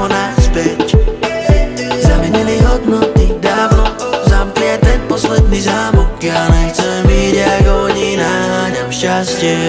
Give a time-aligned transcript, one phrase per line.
[0.00, 0.96] dámo naspäť
[2.00, 3.84] Zamenili hodnoty dávno
[4.24, 6.16] Zamkli aj ten posledný zámok.
[6.24, 9.60] Ja nechcem byť ako oni Náňam šťastie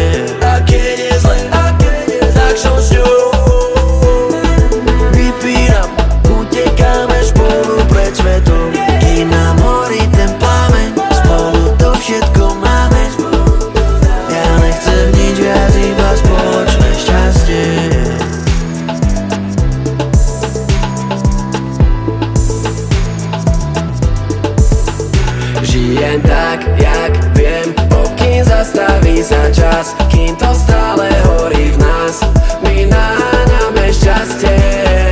[26.02, 32.26] Žijem tak, jak viem, pokým zastaví sa čas Kým to stále horí v nás.
[32.66, 34.58] My naháňame šťastie.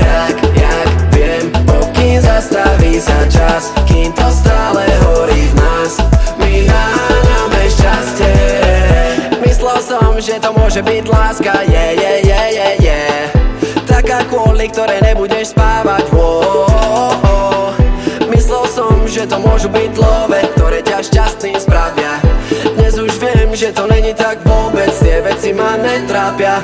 [0.01, 6.01] Tak, jak viem, pokým zastaví sa čas Kým to stále horí v nás.
[6.41, 8.33] My naháňame šťastie.
[9.45, 11.69] Myslel som, že to môže byť láska.
[11.69, 13.03] Je, je, je, je, je.
[13.85, 16.09] Taká kvôli, ktoré nebudeš spávať.
[16.17, 16.79] Oh.
[18.49, 20.78] Myslel som, že to môžu byť love, ktoré
[23.71, 26.63] to není tak vôbec, tie veci ma netrápia.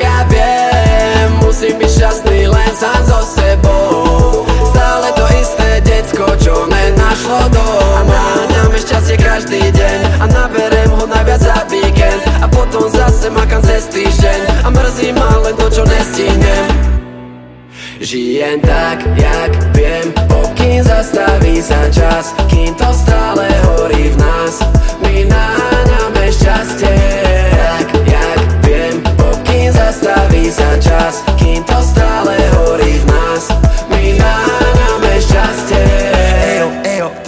[0.00, 4.44] Ja viem, musím byť šťastný len sám so sebou.
[4.68, 8.04] Stále to isté decko, čo nenašlo doma.
[8.10, 12.20] Náňame šťastie každý deň a naberem ho najviac za víkend.
[12.44, 16.68] A potom zase makám cez týždeň a mrzí ma len to, čo nestihnem.
[18.00, 22.32] Žijem tak, jak viem, pokým zastaví sa čas.
[22.48, 22.59] Kým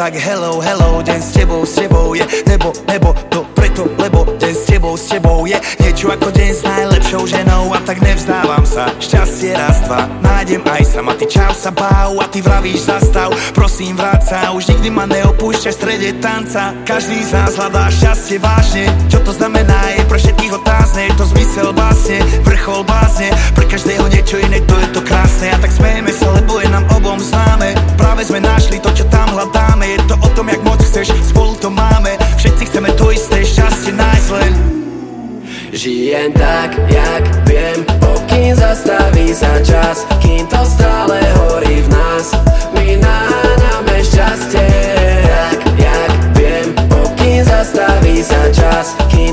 [0.03, 2.27] tak hello, hello, deň s tebou, s tebou je.
[2.51, 5.55] Nebo, nebo, to preto, lebo deň s tebou, s tebou je.
[5.79, 10.83] Niečo ako deň s najlepšou ženou a tak nevzdávam sa, šťastie raz, dva, nájdem aj
[10.91, 15.07] sama, ty čau sa báv a ty vravíš zastav, prosím vráť sa, už nikdy ma
[15.07, 20.19] neopúšťaš v strede tanca, každý z nás hľadá šťastie vážne, čo to znamená je pre
[20.19, 25.01] všetkých otázne, je to zmysel básne, vrchol básne, pre každého niečo iné, to je to
[25.07, 25.49] krásne.
[25.49, 29.02] A tak smejeme sa, lebo je nám obom známe, práve sme našli to, čo
[31.05, 34.55] chcesz, spolu to mamy Wszyscy chcemy tu istne szczęście nájsť len.
[35.73, 42.37] Žijem tak, jak viem Pokým zastaví sa čas Kým to stále horí v nás.
[42.77, 44.69] My naháňame šťastie.
[45.27, 49.33] Tak, jak viem Pokým zastaví sa čas Kým